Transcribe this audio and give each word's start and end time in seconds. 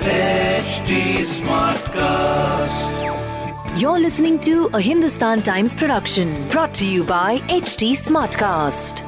HD 0.00 0.92
Smartcast. 1.36 2.92
You're 3.80 3.98
listening 3.98 4.38
to 4.40 4.70
a 4.72 4.80
Hindustan 4.80 5.42
Times 5.42 5.74
production 5.74 6.48
brought 6.48 6.72
to 6.74 6.86
you 6.86 7.04
by 7.04 7.38
HT 7.60 7.92
Smartcast. 8.04 9.02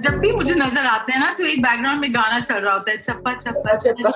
जब 0.00 0.14
भी 0.20 0.30
मुझे 0.36 0.54
नजर 0.54 0.86
आते 0.86 1.12
हैं 1.12 1.20
ना 1.20 1.32
तो 1.38 1.44
एक 1.46 1.62
बैकग्राउंड 1.62 2.00
में 2.00 2.14
गाना 2.14 2.38
चल 2.40 2.54
रहा 2.60 2.72
होता 2.74 2.90
है 2.90 2.96
चप्पा 3.02 3.34
चप्पा 3.44 3.76
चप्पा 3.84 4.10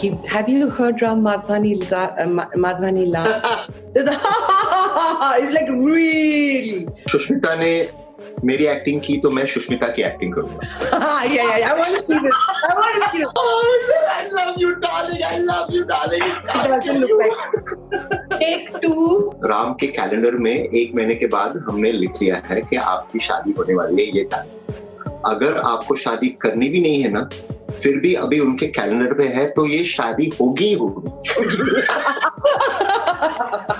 He, 0.00 0.08
have 0.34 0.48
you 0.48 0.68
heard 0.70 1.00
Ram 1.02 1.22
Madhvani, 1.24 1.72
la- 1.90 2.14
uh, 2.24 2.26
Ma- 2.26 2.50
Madhvani 2.66 3.06
laugh? 3.06 3.70
it's 3.96 5.52
like 5.56 5.68
really. 5.68 6.86
Sushmita 7.12 7.54
ने 7.62 7.72
मेरी 8.43 8.65
एक्टिंग 8.67 9.01
की 9.01 9.17
तो 9.17 9.29
मैं 9.29 9.45
सुष्मिता 9.45 9.87
की 9.95 10.01
एक्टिंग 10.03 10.33
करूँगा 10.33 10.59
yeah, 11.25 11.33
yeah, 11.33 11.57
yeah. 11.57 11.69
I 11.69 11.75
want 11.79 11.95
to 11.95 12.01
see 12.01 12.19
this. 12.25 12.35
I 12.63 12.73
want 12.75 12.91
to 12.95 13.09
see 13.11 13.19
this. 13.19 13.31
I 14.07 14.23
love 14.31 14.57
you 14.57 14.71
darling 14.79 15.23
I 15.23 15.37
love 15.39 15.71
you 15.71 15.83
darling 15.85 16.21
It 16.21 16.69
doesn't 16.71 16.99
look 16.99 17.13
like. 17.21 17.39
Take 18.35 18.67
two. 18.81 19.07
Ram 19.45 19.73
के 19.79 19.87
calendar 19.97 20.35
में 20.47 20.53
एक 20.53 20.95
महीने 20.95 21.15
के 21.15 21.27
बाद 21.37 21.57
हमने 21.67 21.91
लिख 21.91 22.21
लिया 22.21 22.41
है 22.45 22.61
कि 22.61 22.75
आपकी 22.93 23.19
शादी 23.27 23.51
होने 23.59 23.73
वाली 23.75 24.05
है 24.05 24.17
ये 24.17 24.23
तारीख 24.35 25.23
अगर 25.25 25.57
आपको 25.65 25.95
शादी 25.95 26.29
करनी 26.41 26.69
भी 26.69 26.81
नहीं 26.81 27.01
है 27.03 27.11
ना 27.11 27.29
फिर 27.71 27.99
भी 27.99 28.13
अभी 28.15 28.39
उनके 28.39 28.67
कैलेंडर 28.77 29.13
पे 29.17 29.27
है 29.37 29.49
तो 29.51 29.65
ये 29.67 29.83
शादी 29.93 30.31
होगी 30.39 30.65
ही 30.65 30.73
होगी 30.73 31.81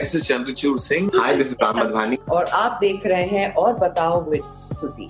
This 0.00 0.14
is 0.14 0.22
Chandrachur 0.24 0.78
Singh. 0.80 1.08
Hi 1.14 1.34
this 1.36 1.48
is 1.48 1.56
Ram 1.62 2.14
और 2.30 2.44
आप 2.54 2.78
देख 2.80 3.06
रहे 3.06 3.24
हैं 3.28 3.52
और 3.54 3.74
बताओ 3.78 4.20
विद 4.30 4.42
स्तुति 4.54 5.08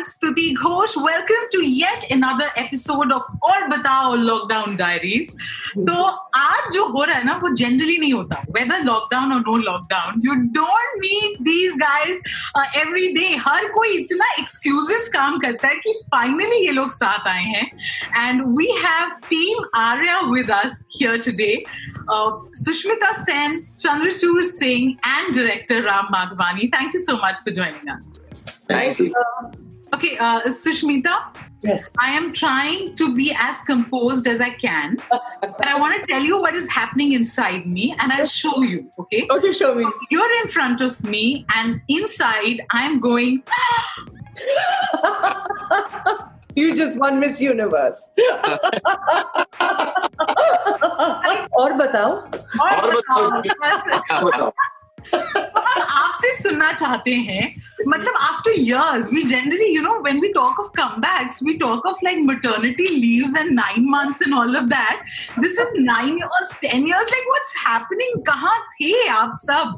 I'm 0.00 0.06
Stuti 0.06 0.54
Ghosh. 0.56 0.96
Welcome 0.96 1.44
to 1.52 1.58
yet 1.68 2.04
another 2.10 2.46
episode 2.56 3.10
of 3.12 3.22
और 3.44 3.66
बताओ 3.68 4.14
लॉकडाउन 4.16 4.76
डायरीज 4.76 5.32
तो 5.78 5.94
आज 6.36 6.72
जो 6.74 6.86
हो 6.92 7.02
रहा 7.04 7.16
है 7.16 7.24
ना 7.24 7.34
वो 7.42 7.48
जनरली 7.56 7.96
नहीं 7.98 8.12
होता। 8.12 8.36
वेदर 8.56 8.84
लॉकडाउन 8.84 9.32
और 9.32 9.40
no 9.40 9.56
lockdown 9.56 10.22
you 10.26 10.34
don't 10.56 10.96
meet 11.00 11.42
these 11.48 11.76
guys 11.82 12.22
every 12.76 13.08
day 13.14 13.26
हर 13.46 13.68
कोई 13.74 13.96
इतना 13.96 14.32
एक्सक्लूसिव 14.38 15.10
काम 15.12 15.38
करता 15.38 15.68
है 15.68 15.76
कि 15.76 15.92
फाइनली 16.14 16.64
ये 16.64 16.72
लोग 16.72 16.90
साथ 16.92 17.28
आए 17.28 17.44
हैं। 17.44 17.66
And 18.16 18.42
we 18.56 18.72
have 18.84 19.10
team 19.30 19.64
Aarya 19.80 20.20
with 20.32 20.50
us 20.62 20.84
here 20.96 21.18
today 21.26 21.52
Sushmita 22.64 23.12
Sen 23.22 23.60
Chandrachur 23.80 24.42
Singh 24.44 24.90
and 25.06 25.34
director 25.36 25.82
Ram 25.92 26.08
Madhvani 26.12 26.68
thank 26.76 26.94
you 26.94 27.00
so 27.02 27.20
much 27.26 27.42
for 27.44 27.54
joining 27.54 27.96
us 27.96 28.24
thank 28.70 29.00
you 29.00 29.12
Okay, 29.93 30.17
uh, 30.17 30.41
Sushmita, 30.43 31.15
Yes. 31.63 31.91
I 31.99 32.11
am 32.11 32.31
trying 32.33 32.95
to 32.95 33.15
be 33.15 33.35
as 33.39 33.59
composed 33.61 34.27
as 34.27 34.39
I 34.41 34.49
can, 34.51 34.97
but 35.09 35.67
I 35.67 35.79
want 35.79 35.99
to 35.99 36.05
tell 36.05 36.21
you 36.21 36.39
what 36.39 36.53
is 36.55 36.69
happening 36.69 37.13
inside 37.13 37.65
me, 37.65 37.95
and 37.99 38.11
I'll 38.11 38.25
show 38.27 38.61
you. 38.61 38.89
Okay, 38.99 39.25
Okay, 39.31 39.51
show 39.51 39.73
me. 39.73 39.85
you're 40.11 40.33
in 40.43 40.49
front 40.49 40.81
of 40.81 41.01
me, 41.03 41.45
and 41.55 41.81
inside 41.87 42.61
I'm 42.71 42.99
going. 42.99 43.41
You 46.55 46.75
just 46.75 46.99
won 46.99 47.19
Miss 47.19 47.41
Universe. 47.41 48.11
और 51.61 51.73
बताओ 51.81 52.11
और 52.11 52.93
बताओ 52.93 53.41
जी। 53.41 53.49
बताओ 53.49 54.29
हम 54.31 54.51
आपसे 55.78 56.34
सुनना 56.42 56.72
चाहते 56.72 57.14
हैं 57.14 57.54
मतलब 57.88 58.14
after 58.20 58.52
you 58.60 59.82
know 59.82 60.00
when 60.00 60.20
we 60.20 60.32
talk 60.32 60.58
of 60.58 60.72
comebacks 60.72 61.40
we 61.42 61.58
talk 61.58 61.84
of 61.84 61.96
like 62.02 62.18
maternity 62.18 62.88
leaves 62.88 63.34
and 63.34 63.54
nine 63.54 63.88
months 63.90 64.20
and 64.20 64.34
all 64.34 64.56
of 64.56 64.68
that 64.68 65.02
this 65.38 65.52
is 65.52 65.68
nine 65.74 66.18
years 66.18 66.50
ten 66.60 66.86
years 66.86 67.12
like 67.14 67.30
what's 67.34 67.54
happening 67.56 68.22
kahan 68.26 68.66
the 68.80 68.92
aap 69.08 69.38
sab 69.38 69.68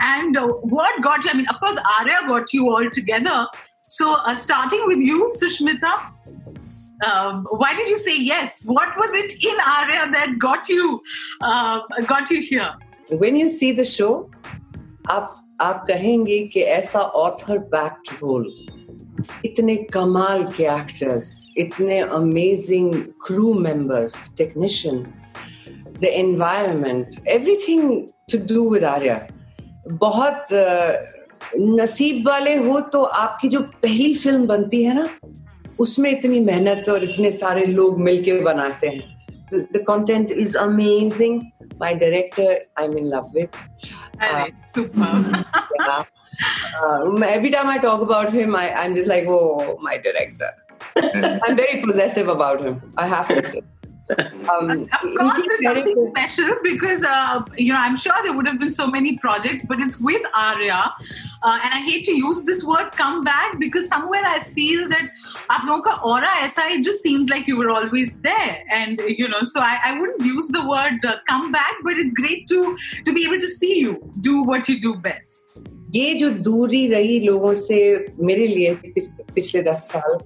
and 0.00 0.36
uh, 0.36 0.46
what 0.76 1.00
got 1.02 1.24
you 1.24 1.30
i 1.30 1.34
mean 1.34 1.48
of 1.48 1.60
course 1.60 1.78
arya 1.98 2.20
got 2.28 2.52
you 2.52 2.70
all 2.70 2.90
together 2.90 3.46
so 3.86 4.14
uh, 4.14 4.34
starting 4.34 4.86
with 4.86 4.98
you 4.98 5.28
sushmita 5.38 5.94
um, 7.04 7.46
why 7.50 7.74
did 7.74 7.88
you 7.88 7.98
say 7.98 8.18
yes 8.18 8.62
what 8.64 8.96
was 8.96 9.10
it 9.12 9.44
in 9.52 9.64
arya 9.76 10.10
that 10.12 10.38
got 10.38 10.68
you 10.68 11.00
uh, 11.42 11.80
got 12.06 12.30
you 12.30 12.42
here 12.42 12.74
when 13.24 13.36
you 13.36 13.48
see 13.48 13.72
the 13.72 13.84
show 13.84 14.28
आप 15.10 15.56
आप 15.60 15.84
कहेंगे 15.88 16.38
कि 16.46 16.60
ऐसा 16.60 17.00
author 17.00 17.58
backed 17.58 18.08
role 18.22 18.66
इतने 19.44 19.76
कमाल 19.76 20.44
के 20.44 20.64
actors 20.64 21.28
इतने 21.56 21.98
amazing 21.98 22.94
crew 23.26 23.54
members 23.54 24.34
technicians 24.38 25.30
the 26.00 26.04
environment 26.04 27.16
everything 27.28 27.90
to 28.32 28.38
do 28.54 28.68
with 28.70 28.84
Aarya 28.84 29.26
बहुत 29.92 30.42
नसीब 31.56 32.28
वाले 32.28 32.54
हो 32.56 32.80
तो 32.80 33.02
आपकी 33.02 33.48
जो 33.48 33.60
पहली 33.60 34.14
फ़िल्म 34.14 34.46
बनती 34.46 34.82
है 34.84 34.94
ना 34.94 35.08
उसमें 35.80 36.10
इतनी 36.10 36.40
मेहनत 36.40 36.88
और 36.88 37.04
इतने 37.04 37.30
सारे 37.30 37.66
लोग 37.66 38.00
मिलके 38.00 38.40
बनाते 38.40 38.88
हैं। 38.88 39.16
The 39.72 39.80
content 39.88 40.32
is 40.32 40.54
amazing. 40.56 41.52
My 41.80 41.94
director 41.94 42.58
i'm 42.76 42.96
in 42.98 43.10
love 43.10 43.32
with. 43.32 43.50
Alright, 44.22 44.54
yeah. 44.76 46.04
Um, 46.82 47.22
every 47.22 47.50
time 47.50 47.68
I 47.68 47.78
talk 47.78 48.00
about 48.00 48.32
him, 48.32 48.54
I, 48.54 48.72
I'm 48.74 48.94
just 48.94 49.08
like, 49.08 49.24
oh, 49.26 49.78
my 49.80 49.96
director. 49.96 50.50
I'm 50.96 51.56
very 51.56 51.82
possessive 51.82 52.28
about 52.28 52.60
him. 52.60 52.82
I 52.96 53.06
have 53.06 53.28
to 53.28 53.42
say. 53.42 53.62
Um, 54.51 54.71
Of 54.91 55.03
course, 55.17 55.37
he's 55.37 55.47
there's 55.47 55.61
very 55.61 55.81
something 55.83 56.11
special 56.15 56.49
because 56.63 57.03
uh, 57.03 57.43
you 57.57 57.71
know 57.71 57.79
I'm 57.79 57.95
sure 57.95 58.13
there 58.23 58.33
would 58.35 58.45
have 58.45 58.59
been 58.59 58.71
so 58.77 58.87
many 58.87 59.17
projects, 59.17 59.63
but 59.69 59.79
it's 59.79 59.99
with 60.01 60.21
Arya, 60.35 60.79
uh, 61.43 61.59
and 61.63 61.73
I 61.73 61.79
hate 61.89 62.03
to 62.05 62.15
use 62.23 62.41
this 62.43 62.63
word 62.71 62.91
"come 62.91 63.23
back" 63.23 63.57
because 63.61 63.87
somewhere 63.87 64.25
I 64.25 64.39
feel 64.57 64.89
that 64.89 65.05
आप 65.49 65.65
लोगों 65.67 65.81
का 65.85 65.93
aura 66.09 66.31
ऐसा 66.41 66.65
it 66.73 66.83
just 66.83 67.01
seems 67.07 67.29
like 67.29 67.47
you 67.47 67.55
were 67.61 67.69
always 67.69 68.17
there, 68.27 68.57
and 68.79 68.99
you 69.21 69.29
know, 69.29 69.41
so 69.53 69.61
I, 69.61 69.77
I 69.85 69.99
wouldn't 70.01 70.25
use 70.25 70.49
the 70.57 70.65
word 70.73 71.05
uh, 71.05 71.15
"come 71.29 71.49
back," 71.53 71.79
but 71.87 72.03
it's 72.03 72.13
great 72.21 72.45
to 72.49 72.59
to 73.05 73.13
be 73.19 73.23
able 73.29 73.39
to 73.45 73.51
see 73.55 73.79
you 73.79 73.95
do 74.29 74.35
what 74.51 74.67
you 74.73 74.77
do 74.89 74.93
best. 75.09 75.61
ये 75.95 76.13
जो 76.19 76.29
दूरी 76.49 76.85
रही 76.87 77.19
लोगों 77.19 77.53
से 77.61 77.79
मेरे 78.27 78.47
लिए 78.47 78.75
पिछ- 78.83 79.33
पिछले 79.35 79.61
दस 79.71 79.87
साल 79.93 80.19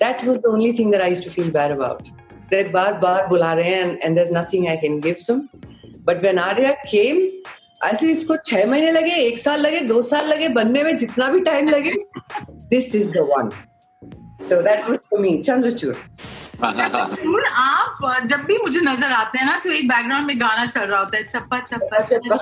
that 0.00 0.24
was 0.30 0.40
the 0.46 0.50
only 0.56 0.72
thing 0.78 0.90
that 0.96 1.02
I 1.04 1.12
used 1.16 1.24
to 1.28 1.36
feel 1.36 1.52
bad 1.60 1.72
about. 1.80 2.08
That 2.53 2.71
बार 2.71 2.93
बार 2.99 3.27
बुला 3.27 3.51
रहे 3.53 3.75
हैं 3.75 3.83
and, 3.83 3.99
and 4.05 4.17
there's 4.17 4.33
nothing 4.39 4.69
I 4.69 4.77
can 4.85 4.99
give 5.07 5.25
them. 5.25 5.43
But 6.07 6.21
when 6.21 6.39
Arya 6.39 6.75
came, 6.87 7.21
ऐसे 7.83 8.11
इसको 8.11 8.35
छह 8.45 8.65
महीने 8.67 8.91
लगे 8.91 9.15
एक 9.27 9.39
साल 9.39 9.61
लगे 9.61 9.79
दो 9.87 10.01
साल 10.09 10.27
लगे 10.27 10.47
बनने 10.57 10.83
में 10.83 10.95
जितना 10.97 11.27
भी 11.29 11.39
टाइम 11.49 11.69
लगे 11.69 11.91
this 12.73 12.93
is 12.95 13.11
the 13.11 13.25
one. 13.31 13.51
So 14.43 14.61
that 14.61 14.89
was 14.89 14.99
for 15.09 15.19
me, 15.19 15.41
Chandrachur. 15.41 15.95
ज़रूर 16.63 17.45
आप 17.47 18.25
जब 18.27 18.43
भी 18.47 18.57
मुझे 18.57 18.79
नज़र 18.81 19.11
आते 19.11 19.37
हैं 19.37 19.45
ना 19.45 19.57
तो 19.63 19.71
एक 19.71 19.87
बैकग्राउंड 19.87 20.27
में 20.27 20.39
गाना 20.41 20.65
चल 20.65 20.81
रहा 20.81 20.99
होता 20.99 21.17
है 21.17 21.23
चप्पा 21.23 21.59
चप्पा 21.59 21.99
चप्पा। 22.01 22.35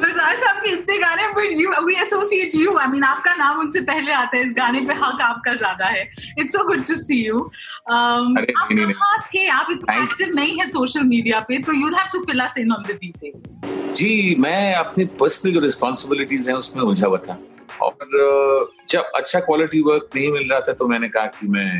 गुलजार 0.00 0.36
साहब 0.42 0.56
के 0.64 0.70
इतने 0.72 0.98
गाने 0.98 1.28
but 1.34 1.60
you 1.60 1.71
associate 2.02 2.54
you 2.54 2.76
I 2.78 2.86
mean 2.90 3.04
आपका 3.04 3.34
नाम 3.34 3.60
उनसे 3.60 3.80
पहले 3.90 4.12
आता 4.12 4.36
है 4.36 4.46
इस 4.46 4.52
गाने 4.56 4.80
पे 4.86 4.94
हक 4.94 5.20
आपका 5.22 5.54
ज़्यादा 5.54 5.86
है। 5.88 6.02
It's 6.38 6.52
so 6.52 6.64
good 6.66 6.84
to 6.86 6.94
see 6.96 7.22
you 7.26 7.38
आप 7.38 8.28
नहीं, 8.30 8.76
नहीं, 8.76 8.86
कहाँ 8.86 9.18
थे? 9.34 9.46
आप 9.50 9.66
इतना 9.70 10.02
एक्टिव 10.02 10.34
नहीं 10.34 10.58
है 10.60 10.66
सोशल 10.68 11.02
मीडिया 11.04 11.40
पे 11.48 11.58
तो 11.62 11.72
you 11.72 11.88
have 11.94 12.08
to 12.12 12.24
fill 12.24 12.40
us 12.40 12.58
in 12.58 12.72
on 12.72 12.82
the 12.82 12.98
details 13.00 13.94
जी 13.96 14.34
मैं 14.38 14.74
अपनी 14.74 15.04
पर्सनल 15.20 15.52
जो 15.52 15.60
रिस्पॉन्सिबिलिटीज 15.60 16.48
हैं 16.50 16.56
उसमें 16.56 16.82
उलझा 16.82 17.06
हुआ 17.06 17.18
था। 17.28 17.38
और 17.82 18.70
जब 18.90 19.12
अच्छा 19.16 19.40
क्वालिटी 19.40 19.80
वर्क 19.82 20.08
नहीं 20.14 20.30
मिल 20.32 20.48
रहा 20.50 20.60
था 20.60 20.72
तो 20.72 20.86
मैंने 20.88 21.08
कहा 21.08 21.26
कि 21.36 21.46
मैं 21.48 21.70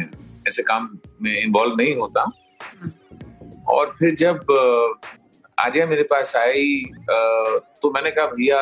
ऐसे 0.48 0.62
काम 0.62 0.88
में 1.22 1.34
इन्वॉल्व 1.34 1.74
नहीं 1.76 1.94
होता। 1.96 2.22
और 3.68 3.94
फिर 3.98 4.14
जब 4.14 4.50
अ, 4.50 5.12
आर्या 5.58 5.86
मेरे 5.86 6.02
पास 6.10 6.34
आई 6.36 6.82
तो 7.82 7.90
मैंने 7.92 8.10
कहा 8.10 8.26
भैया 8.26 8.60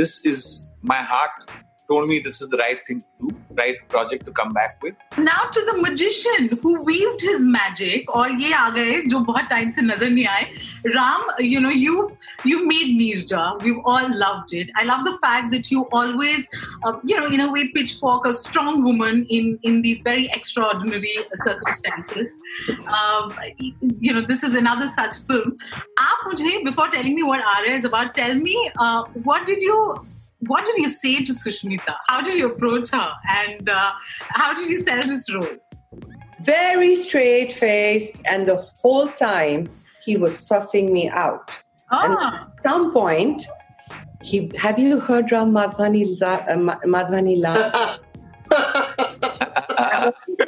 This 0.00 0.22
is 0.26 0.44
my 0.90 1.02
heart 1.12 1.50
told 1.88 2.08
me 2.10 2.18
this 2.20 2.42
is 2.42 2.48
the 2.54 2.60
right 2.60 2.84
thing 2.90 3.00
to 3.00 3.26
do 3.26 3.34
right 3.56 3.76
project 3.88 4.24
to 4.26 4.32
come 4.32 4.52
back 4.52 4.82
with. 4.82 4.94
Now 5.18 5.44
to 5.50 5.60
the 5.64 5.80
magician 5.80 6.58
who 6.62 6.80
weaved 6.82 7.22
his 7.22 7.40
magic 7.40 8.08
और 8.08 8.40
ये 8.40 8.52
आ 8.54 8.68
गए 8.70 9.00
जो 9.12 9.18
बहुत 9.30 9.44
टाइम 9.50 9.70
से 9.72 9.82
नजर 9.82 10.10
नहीं 10.10 10.26
आए 10.26 10.52
Ram 10.94 11.22
you 11.40 11.60
know 11.64 11.70
you 11.82 11.94
you 12.50 12.58
made 12.66 12.90
Neerja 12.98 13.44
we've 13.62 13.80
all 13.92 14.08
loved 14.22 14.54
it 14.60 14.68
I 14.82 14.84
love 14.90 15.04
the 15.06 15.14
fact 15.24 15.50
that 15.54 15.70
you 15.70 15.84
always 16.00 16.48
uh, 16.84 16.92
you 17.04 17.16
know 17.20 17.26
in 17.36 17.44
a 17.46 17.48
way 17.54 17.64
pitchfork 17.76 18.28
a 18.30 18.32
strong 18.42 18.82
woman 18.88 19.24
in 19.38 19.48
in 19.70 19.80
these 19.86 20.04
very 20.08 20.28
extraordinary 20.38 21.16
circumstances 21.44 22.34
um, 22.98 23.34
you 24.08 24.14
know 24.18 24.24
this 24.32 24.46
is 24.50 24.58
another 24.62 24.88
such 24.98 25.20
film 25.30 25.56
आप 26.06 26.19
मुझे 26.31 26.63
before 26.63 26.87
telling 26.89 27.15
me 27.15 27.23
what 27.23 27.41
Arya 27.55 27.75
is 27.77 27.85
about 27.85 28.13
tell 28.15 28.33
me 28.35 28.55
uh, 28.79 29.03
what 29.23 29.45
did 29.45 29.61
you 29.61 29.77
what 30.47 30.65
did 30.65 30.77
you 30.81 30.89
say 30.89 31.23
to 31.23 31.33
Sushmita? 31.33 31.95
How 32.07 32.21
did 32.21 32.39
you 32.39 32.47
approach 32.47 32.89
her? 32.89 33.09
And 33.29 33.69
uh, 33.69 33.91
how 34.29 34.53
did 34.55 34.69
you 34.69 34.77
sell 34.79 35.03
this 35.03 35.31
role? 35.31 35.51
Very 36.41 36.95
straight 36.95 37.53
faced, 37.53 38.23
and 38.27 38.47
the 38.47 38.55
whole 38.81 39.07
time 39.09 39.67
he 40.03 40.17
was 40.17 40.35
sussing 40.45 40.89
me 40.91 41.09
out. 41.09 41.51
And 41.91 42.15
Ah, 42.19 42.47
at 42.47 42.63
some 42.63 42.91
point, 42.91 43.45
he 44.23 44.49
have 44.57 44.79
you 44.79 44.99
heard 44.99 45.31
Ram 45.31 45.51
Madhvani 45.59 46.01
La- 46.19 46.45
uh, 46.55 46.57
Madhvani 46.95 47.37
laugh? 47.39 47.99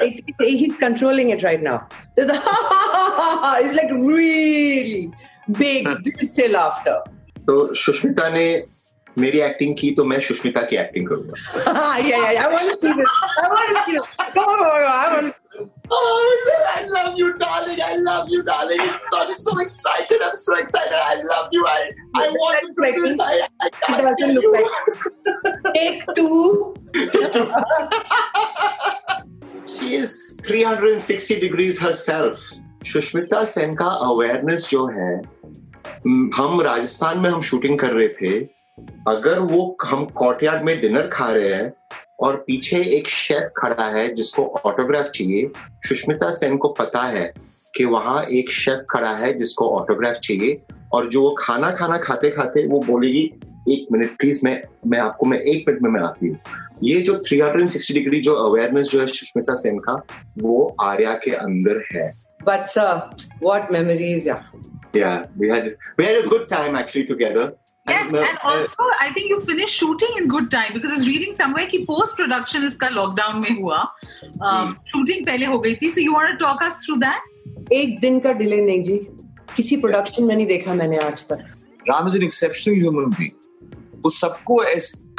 It's- 0.01 0.19
he's 0.39 0.75
controlling 0.77 1.29
it 1.29 1.43
right 1.43 1.61
now. 1.61 1.87
It's 2.17 3.75
like 3.81 3.91
really 3.91 5.11
big, 5.51 5.87
distal 6.03 6.51
laughter. 6.51 6.97
तो 7.47 7.73
सुष्मिता 7.75 8.29
ने 8.33 8.45
मेरी 9.19 9.39
acting 9.41 9.75
की 9.79 9.91
तो 9.95 10.03
मैं 10.09 10.19
सुष्मिता 10.27 10.61
की 10.69 10.75
acting 10.83 11.07
करूँगा 11.07 11.35
yeah, 11.99 12.07
yeah, 12.07 12.31
yeah. 12.31 12.45
I 12.45 12.51
want 12.53 12.67
to 12.69 12.75
see 12.81 12.93
this. 12.99 13.09
I 13.43 13.47
want 13.53 13.67
to 13.69 13.83
see 13.85 13.93
this. 13.97 14.05
Come 14.17 14.43
on, 14.43 14.57
come 14.57 14.63
on, 14.63 14.71
come 14.71 14.73
on. 14.73 14.83
I 14.89 15.21
want 15.21 15.35
Oh, 15.91 16.55
I 16.75 16.83
love 16.87 17.13
you, 17.15 17.27
darling. 17.37 17.79
I 17.79 17.95
love 17.97 18.27
you, 18.27 18.41
darling. 18.43 18.77
It's, 18.81 19.05
I'm 19.15 19.31
so 19.31 19.59
excited. 19.59 20.19
I'm 20.23 20.33
so 20.33 20.57
excited. 20.57 20.91
I 20.93 21.15
love 21.21 21.49
you. 21.51 21.63
I, 21.67 21.91
I 22.15 22.29
want 22.29 22.57
to 22.59 22.73
doesn't 22.73 22.95
do 22.95 23.01
look 23.01 23.09
this. 23.09 23.17
like 23.17 23.41
I, 23.61 23.65
I 23.65 23.67
It 23.67 23.73
can't 23.83 24.01
doesn't 24.01 24.17
tell 24.17 24.33
look 24.33 24.43
you. 24.43 24.51
like 24.53 25.75
take 25.75 26.01
two. 26.15 26.73
She 29.67 29.93
is 29.95 30.39
360 30.43 31.39
degrees 31.39 31.79
herself. 31.79 32.39
Sushmita 32.83 33.43
Sen 33.43 33.75
का 33.75 33.85
awareness 33.85 34.67
जो 34.69 34.85
है 34.87 35.15
हम 36.35 36.61
राजस्थान 36.61 37.19
में 37.19 37.29
हम 37.29 37.41
shooting 37.41 37.79
कर 37.79 37.91
रहे 37.91 38.07
थे, 38.07 38.39
अगर 39.07 39.39
वो 39.39 39.77
हम 39.85 40.05
कोर्टयार्ड 40.05 40.63
में 40.63 40.81
डिनर 40.81 41.07
खा 41.07 41.29
रहे 41.31 41.53
हैं 41.53 41.73
और 42.21 42.35
पीछे 42.47 42.81
एक 42.97 43.07
शेफ 43.07 43.51
खड़ा 43.57 43.87
है 43.89 44.15
जिसको 44.15 44.45
ऑटोग्राफ 44.65 45.05
चाहिए, 45.05 45.49
सुष्मिता 45.87 46.29
सेन 46.29 46.57
को 46.57 46.69
पता 46.69 47.01
है 47.01 47.33
कि 47.75 47.85
वहाँ 47.85 48.23
एक 48.23 48.51
शेफ 48.51 48.85
खड़ा 48.89 49.11
है 49.11 49.37
जिसको 49.37 49.69
ऑटोग्राफ 49.69 50.15
चाहिए 50.15 50.61
और 50.93 51.09
जो 51.09 51.21
वो 51.21 51.35
खाना 51.39 51.71
खाना 51.71 51.97
खाते 51.97 52.29
खाते 52.29 52.67
वो 52.67 52.79
बोलेगी, 52.79 53.23
एक 53.69 53.87
मिनट 53.91 54.17
प्लीज़ 54.17 54.41
मैं 54.43 54.61
मैं 54.87 54.99
आपको, 54.99 55.25
मैं 55.25 55.39
एक 55.39 55.65
मिनट 55.67 55.81
में, 55.81 55.89
मैं 55.91 56.01
आती 56.01 56.27
हूँ. 56.27 56.37
ये 56.83 57.01
जो 57.01 57.13
360 57.29 57.93
डिग्री 57.93 58.19
जो 58.19 58.33
अवेयरनेस 58.33 58.87
जो 58.87 58.99
है 58.99 59.07
सुष्मिता 59.07 59.53
सेन 59.53 59.79
का, 59.79 59.93
वो 60.37 60.75
आर्या 60.81 61.13
के 61.13 61.31
अंदर 61.31 61.83
है। 61.95 62.22
But 62.45 62.67
sir, 62.67 63.09
what 63.39 63.71
memories, 63.71 64.25
yeah. 64.25 64.43
Yeah, 64.93 65.25
we 65.37 65.49
had 65.49 65.75
we 65.97 66.05
had 66.05 66.17
a 66.23 66.27
good 66.27 66.47
time 66.55 66.75
actually 66.83 67.05
together. 67.11 67.45
yes, 67.91 68.11
मैं- 68.11 68.19
and 68.25 68.37
also 68.49 68.85
I 69.03 69.07
think 69.15 69.31
you 69.31 69.37
finished 69.47 69.79
shooting 69.83 70.13
in 70.19 70.27
good 70.33 70.45
time 70.51 70.75
because 70.75 70.91
I 70.91 70.99
was 70.99 71.07
reading 71.07 71.33
somewhere 71.39 71.65
कि 71.71 71.79
post 71.87 72.15
production 72.19 72.63
इसका 72.67 72.89
lockdown 72.97 73.41
में 73.41 73.61
हुआ. 73.61 73.79
Um, 74.49 74.75
shooting 74.93 75.25
पहले 75.25 75.45
हो 75.53 75.59
गई 75.65 75.75
थी. 75.81 75.91
So 75.95 76.03
you 76.05 76.13
want 76.17 76.31
to 76.33 76.37
talk 76.45 76.61
us 76.67 76.77
through 76.85 76.99
that? 77.05 77.21
एक 77.79 77.99
दिन 77.99 78.19
का 78.19 78.33
डिले 78.43 78.61
नहीं 78.61 78.83
जी 78.83 78.97
किसी 79.55 79.77
प्रोडक्शन 79.81 80.23
में 80.23 80.35
नहीं 80.35 80.47
देखा 80.47 80.73
मैंने 80.73 80.97
आज 81.07 81.25
तक 81.31 81.49
Ram 81.89 82.07
is 82.09 82.15
an 82.19 82.23
exceptional 82.29 82.79
human 82.83 83.09
being. 83.19 83.35
वो 84.03 84.09
सबको 84.09 84.63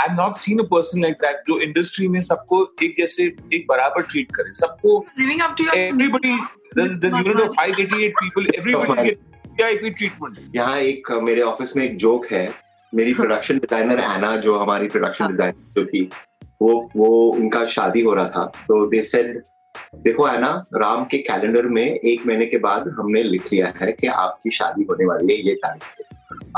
I 0.00 0.08
have 0.08 0.20
not 0.20 0.36
seen 0.36 0.58
a 0.58 0.62
person 0.70 1.02
like 1.02 1.14
that 1.22 1.42
जो 1.46 1.58
इंडस्ट्री 1.60 2.08
में 2.08 2.20
सबको 2.20 2.62
एक 2.82 2.94
जैसे 2.98 3.24
एक 3.54 3.66
बराबर 3.68 4.02
ट्रीट 4.02 4.32
करे। 4.36 4.52
सबको 4.60 4.96
Living 5.20 5.42
up 5.46 5.56
to 5.58 5.66
your 5.68 5.76
everybody 5.82 6.34
there's 6.78 6.98
there's 7.04 7.16
unit 7.20 7.42
of 7.44 7.54
588 7.60 8.20
people 8.20 8.48
everybody 8.58 8.92
is 8.92 9.00
getting 9.00 9.32
VIP 9.58 9.90
treatment. 10.00 10.38
यहाँ 10.56 10.78
एक 10.80 11.12
uh, 11.12 11.20
मेरे 11.22 11.42
ऑफ़िस 11.42 11.76
में 11.76 11.84
एक 11.84 11.96
जोक 11.96 12.26
है। 12.32 12.48
मेरी 12.92 13.14
प्रोडक्शन 13.14 13.58
डिज़ाइनर 13.58 14.00
एना 14.00 14.36
जो 14.36 14.58
हमारी 14.58 14.88
प्रोडक्शन 14.88 15.26
डिज़ाइनर 15.26 15.72
जो 15.76 15.84
थी 15.84 16.02
वो 16.62 16.72
वो 16.96 17.08
उनका 17.30 17.64
शादी 17.76 18.02
हो 18.02 18.14
रहा 18.14 18.28
था। 18.28 18.44
तो 18.68 18.86
दे 18.90 19.00
सेड 19.02 19.42
देखो 20.04 20.28
एना 20.28 20.50
राम 20.74 21.04
के 21.10 21.18
कैलेंडर 21.28 21.66
में 21.76 21.84
एक 21.84 22.26
महीने 22.26 22.46
के 22.46 22.58
बाद 22.58 22.88
हमने 22.98 23.22
लिख 23.22 23.52
लिया 23.52 23.72
है 23.76 23.92
कि 23.92 24.06
आपकी 24.06 24.50
शादी 24.50 24.84
होने 24.90 25.06
वाली 25.06 25.34
है 25.34 25.40
ये 25.46 25.54
तारीख 25.64 25.82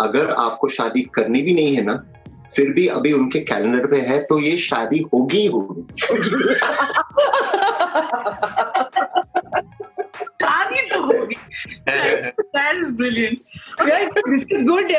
अगर 0.00 0.30
आपको 0.30 0.68
शादी 0.68 1.02
करनी 1.14 1.42
भी 1.42 1.54
नहीं 1.54 1.74
है 1.76 1.82
ना 1.84 1.94
फिर 2.54 2.72
भी 2.72 2.86
अभी 2.86 3.12
उनके 3.12 3.40
कैलेंडर 3.40 3.86
पे 3.86 4.00
है 4.00 4.22
तो 4.22 4.38
ये 4.40 4.56
शादी 4.58 4.98
होगी 5.14 5.38
ही 5.38 5.46
होगी 5.46 5.82
शादी 10.42 10.80
तो 10.88 11.00
होगी. 11.02 11.36
That 12.54 12.76
is 12.76 12.92
brilliant. 12.92 13.38
This 13.80 14.46
is 14.52 14.64
good 14.66 14.92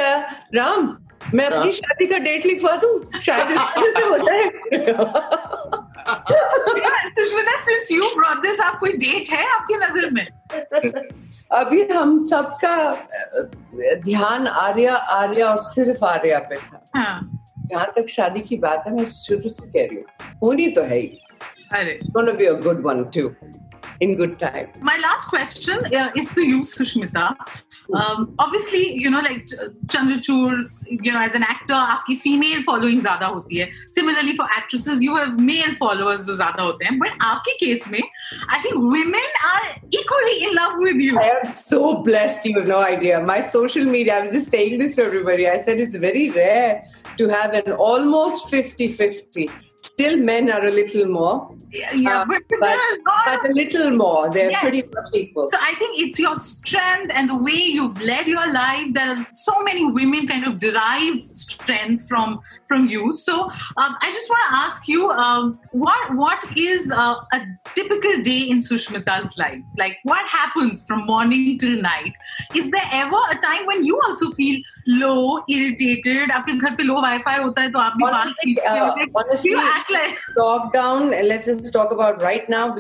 Ram 0.56 0.96
मैं 1.36 1.46
अपनी 1.46 1.72
शादी 1.72 2.06
का 2.06 2.18
डेट 2.18 2.46
लिखवा 2.46 2.76
दूँ 2.76 3.20
शायद 3.22 3.50
से 3.98 4.04
होता 4.06 4.34
है 4.34 4.50
Yeah, 6.08 7.08
Sushmita, 7.18 7.54
since 7.66 7.90
you 7.92 8.10
brought 8.16 8.42
this 8.44 8.60
up, 8.60 8.80
कोई 8.80 8.92
डेट 8.98 9.30
है 9.30 9.46
आपकी 9.48 9.76
नज़र 9.76 10.10
में? 10.12 10.28
अभी 10.54 11.82
हम 11.88 12.18
सबका 12.28 12.76
ध्यान 14.06 14.48
आर्या 14.48 14.96
आर्या 14.96 15.50
और 15.52 15.60
सिर्फ़ 15.72 16.06
आर्या 16.06 16.40
पे 16.50 16.56
था 16.56 16.84
हाँ. 16.96 17.20
जहाँ 17.70 17.92
तक 17.96 18.10
शादी 18.10 18.42
की 18.42 18.58
बात 18.58 18.84
है 18.88 18.94
मैं 18.96 19.06
शुरू 19.06 19.50
से 19.50 19.68
कह 19.68 19.88
रही 19.88 19.96
हूँ 19.96 20.36
होनी 20.44 20.68
तो 20.78 20.82
है 20.84 21.00
ही 21.00 21.20
अरे. 21.76 22.00
gonna 22.18 22.34
be 22.34 22.46
a 22.46 22.56
good 22.68 22.84
one 22.84 23.04
too 23.18 23.30
in 24.06 24.16
good 24.22 24.38
time 24.40 24.68
My 24.82 24.98
last 24.98 25.28
question 25.30 25.80
uh, 26.00 26.10
is 26.16 26.32
for 26.32 26.42
you, 26.42 26.62
Sushmita. 26.62 27.36
Um, 28.00 28.36
obviously, 28.38 28.82
you 29.04 29.10
know, 29.10 29.22
like 29.22 29.46
Ch- 29.48 29.70
Chandrachud, 29.94 30.66
you 30.89 31.13
know, 31.13 31.21
as 31.21 31.35
an 31.35 31.43
actor, 31.43 31.75
आपकी 31.75 32.17
female 32.21 32.63
following 32.63 33.01
ज़्यादा 33.03 33.27
होती 33.27 33.59
है. 33.59 33.69
Similarly, 33.91 34.37
for 34.37 34.47
actresses, 34.57 35.03
you 35.03 35.17
have 35.17 35.39
male 35.41 35.75
followers 35.81 36.27
जो 36.27 36.37
ज़्यादा 36.37 36.63
होते 36.63 36.85
हैं. 36.85 36.99
But 36.99 37.13
आपके 37.21 37.59
case 37.63 37.89
में, 37.89 38.01
I 38.51 38.61
think 38.63 38.75
women 38.75 39.29
are 39.53 39.77
equally 39.91 40.45
in 40.45 40.55
love 40.55 40.75
with 40.79 40.97
you. 40.97 41.19
I 41.19 41.31
am 41.31 41.47
so 41.47 41.95
blessed, 42.03 42.47
you 42.47 42.59
have 42.59 42.69
no 42.69 42.81
idea. 42.81 43.21
My 43.21 43.41
social 43.41 43.85
media, 43.85 44.19
I 44.19 44.21
was 44.23 44.33
just 44.33 44.51
saying 44.51 44.79
this 44.79 44.97
to 44.97 45.05
everybody. 45.05 45.49
I 45.49 45.59
said 45.59 45.81
it's 45.81 45.97
very 45.97 46.31
rare 46.31 46.85
to 47.19 47.29
have 47.29 47.53
an 47.55 47.73
almost 47.73 48.51
50 48.51 48.89
50. 48.89 49.51
Still, 49.98 50.18
men 50.20 50.52
are 50.52 50.64
a 50.64 50.70
little 50.70 51.08
more, 51.08 51.56
Yeah, 51.70 51.94
yeah, 51.94 52.22
Uh, 52.22 52.26
but, 52.26 52.42
but, 52.50 52.60
but, 52.60 52.68
there 52.68 52.78
are 52.78 53.34
a 53.36 53.38
but 53.42 53.50
a 53.50 53.54
little 53.54 53.90
more. 53.92 54.30
They're 54.32 54.52
Yes. 54.52 54.62
pretty 54.62 54.82
much 54.96 55.10
equal. 55.14 55.50
So 55.50 55.58
I 55.60 55.74
think 55.80 56.00
it's 56.02 56.18
your 56.20 56.36
strength 56.38 57.12
and 57.14 57.30
the 57.32 57.36
way 57.48 57.60
you've 57.78 58.00
led 58.02 58.28
your 58.28 58.46
life. 58.54 58.94
There 58.94 59.10
are 59.16 59.28
so 59.34 59.54
many 59.64 59.84
women 59.92 60.28
kind 60.28 60.46
of 60.46 60.60
derive 60.60 61.18
strength 61.32 62.08
from 62.08 62.40
from 62.70 62.88
you. 62.94 63.12
So 63.12 63.34
um, 63.82 63.92
I 64.06 64.12
just 64.18 64.30
want 64.30 64.44
to 64.50 64.60
ask 64.66 64.88
you, 64.88 65.10
um, 65.10 65.60
what 65.72 66.16
what 66.24 66.42
is 66.56 66.90
uh, 66.92 67.16
a 67.38 67.40
typical 67.76 68.22
day 68.30 68.42
in 68.54 68.60
Sushmita's 68.70 69.38
life? 69.38 69.62
Like 69.78 69.98
what 70.04 70.26
happens 70.40 70.86
from 70.88 71.06
morning 71.06 71.58
till 71.58 71.78
night? 71.82 72.14
Is 72.56 72.72
there 72.72 72.90
ever 73.04 73.22
a 73.36 73.38
time 73.50 73.66
when 73.66 73.84
you 73.84 74.00
also 74.08 74.32
feel 74.32 74.62
low, 74.88 75.44
irritated? 75.50 76.32
आपके 76.32 76.54
घर 76.54 76.76
पे 76.76 76.84
low 76.84 76.96
Wi-Fi 76.96 77.44
होता 77.44 77.62
है 77.62 77.72
तो 77.72 77.80
आप 77.80 77.94
भी 77.98 78.04
बात 78.04 78.14
Honestly, 78.14 78.56
कीजिए. 78.56 78.80
uh, 78.80 78.96
Like, 78.96 79.12
honestly, 79.16 79.52
you 79.52 79.60
act 79.60 79.92
like 79.92 80.16
lockdown 80.38 81.14
and 81.14 81.28
let's 81.28 81.46
just 81.46 81.74
talk 81.74 81.92
about 81.92 82.22
right 82.22 82.50
now 82.50 82.76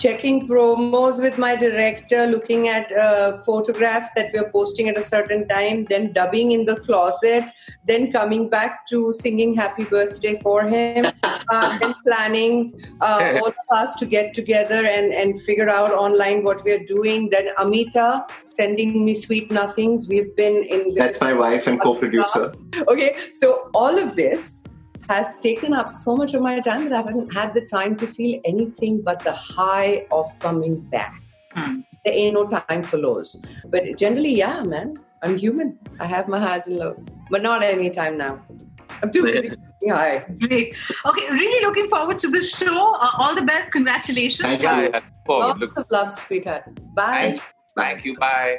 because 0.00 0.14
right 0.14 0.24
now 0.24 0.42
and 0.42 0.48
my 0.48 0.60
life 0.60 0.98
has 0.98 0.98
been 0.98 0.98
about 0.98 0.98
checking 0.98 0.98
promos 0.98 1.20
with 1.20 1.38
my 1.38 1.56
director 1.56 2.26
looking 2.26 2.68
at 2.68 2.90
uh, 2.92 3.42
photographs 3.42 4.10
that 4.14 4.30
we're 4.32 4.50
posting 4.50 4.88
at 4.88 4.98
a 4.98 5.02
certain 5.02 5.46
time 5.48 5.84
then 5.84 6.12
dubbing 6.12 6.52
in 6.52 6.64
the 6.64 6.76
closet 6.76 7.44
then 7.86 8.10
coming 8.12 8.48
back 8.48 8.86
to 8.86 9.12
singing 9.12 9.54
happy 9.54 9.84
birthday 9.84 10.34
for 10.42 10.62
him 10.64 11.06
uh, 11.50 11.78
then 11.78 11.94
planning 12.04 12.72
uh, 13.00 13.38
all 13.40 13.48
of 13.48 13.54
us 13.70 13.94
to 13.96 14.06
get 14.06 14.34
together 14.34 14.86
and, 14.86 15.12
and 15.12 15.42
figure 15.42 15.68
out 15.68 15.92
online 15.92 16.42
what 16.44 16.64
we're 16.64 16.84
doing. 16.84 17.30
Then 17.30 17.48
amita 17.58 18.26
sending 18.46 19.04
me 19.04 19.14
sweet 19.14 19.50
nothings. 19.50 20.08
We've 20.08 20.34
been 20.36 20.64
in 20.64 20.94
That's 20.94 21.20
my 21.20 21.34
wife 21.34 21.66
and 21.66 21.80
co-producer. 21.80 22.54
okay 22.88 23.16
so 23.32 23.70
all 23.74 23.98
of 23.98 24.16
this 24.16 24.64
has 25.08 25.38
taken 25.40 25.72
up 25.72 25.94
so 25.94 26.16
much 26.16 26.34
of 26.34 26.42
my 26.42 26.60
time 26.60 26.88
that 26.88 26.92
I 26.92 26.96
haven't 26.98 27.32
had 27.32 27.54
the 27.54 27.62
time 27.62 27.96
to 27.96 28.06
feel 28.06 28.40
anything 28.44 29.02
but 29.02 29.20
the 29.20 29.32
high 29.32 30.06
of 30.10 30.38
coming 30.38 30.80
back. 30.80 31.12
Mm. 31.56 31.84
There 32.04 32.14
ain't 32.14 32.34
no 32.34 32.46
time 32.46 32.82
for 32.82 32.98
lows. 32.98 33.36
But 33.66 33.96
generally, 33.96 34.34
yeah, 34.34 34.62
man, 34.62 34.96
I'm 35.22 35.36
human. 35.36 35.78
I 36.00 36.06
have 36.06 36.28
my 36.28 36.38
highs 36.38 36.66
and 36.66 36.76
lows, 36.76 37.08
but 37.30 37.42
not 37.42 37.62
any 37.62 37.90
time 37.90 38.18
now. 38.18 38.42
I'm 39.02 39.10
too 39.10 39.22
busy. 39.22 39.50
Hi. 39.88 40.24
Great. 40.38 40.74
Okay, 41.04 41.28
really 41.30 41.64
looking 41.66 41.88
forward 41.88 42.18
to 42.20 42.28
the 42.28 42.42
show. 42.42 42.94
Uh, 42.94 43.10
all 43.18 43.34
the 43.34 43.42
best. 43.42 43.70
Congratulations. 43.72 44.40
Thank 44.40 44.62
you. 44.62 44.68
Yeah, 44.68 45.00
Lots 45.28 45.60
look. 45.60 45.76
of 45.76 45.86
love, 45.90 46.10
sweetheart. 46.10 46.64
Bye. 46.94 47.20
Thank, 47.20 47.42
thank 47.76 48.04
you. 48.04 48.16
Bye. 48.16 48.58